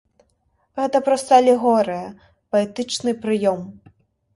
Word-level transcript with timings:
Гэта 0.79 1.01
проста 1.11 1.29
алегорыя, 1.41 2.11
паэтычны 2.53 3.11
прыём. 3.25 3.61